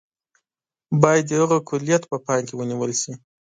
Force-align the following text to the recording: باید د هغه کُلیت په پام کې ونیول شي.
باید 1.01 1.25
د 1.27 1.31
هغه 1.41 1.57
کُلیت 1.69 2.03
په 2.11 2.17
پام 2.25 2.39
کې 2.47 2.53
ونیول 2.55 2.91
شي. 3.01 3.13